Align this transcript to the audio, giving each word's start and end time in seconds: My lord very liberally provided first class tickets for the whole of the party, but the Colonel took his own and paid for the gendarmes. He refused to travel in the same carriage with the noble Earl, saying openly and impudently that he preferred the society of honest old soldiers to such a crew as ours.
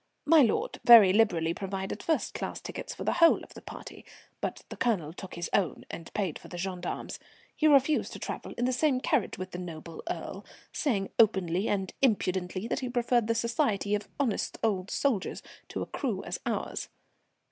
My 0.25 0.41
lord 0.41 0.79
very 0.83 1.13
liberally 1.13 1.53
provided 1.53 2.01
first 2.01 2.33
class 2.33 2.59
tickets 2.59 2.95
for 2.95 3.03
the 3.03 3.13
whole 3.21 3.43
of 3.43 3.53
the 3.53 3.61
party, 3.61 4.03
but 4.39 4.63
the 4.69 4.75
Colonel 4.75 5.13
took 5.13 5.35
his 5.35 5.47
own 5.53 5.85
and 5.91 6.11
paid 6.15 6.39
for 6.39 6.47
the 6.47 6.57
gendarmes. 6.57 7.19
He 7.55 7.67
refused 7.67 8.11
to 8.13 8.17
travel 8.17 8.55
in 8.57 8.65
the 8.65 8.73
same 8.73 8.99
carriage 8.99 9.37
with 9.37 9.51
the 9.51 9.59
noble 9.59 10.01
Earl, 10.09 10.43
saying 10.73 11.11
openly 11.19 11.67
and 11.67 11.93
impudently 12.01 12.67
that 12.67 12.79
he 12.79 12.89
preferred 12.89 13.27
the 13.27 13.35
society 13.35 13.93
of 13.93 14.09
honest 14.19 14.57
old 14.63 14.89
soldiers 14.89 15.41
to 15.67 15.81
such 15.81 15.87
a 15.87 15.91
crew 15.91 16.23
as 16.23 16.39
ours. 16.47 16.89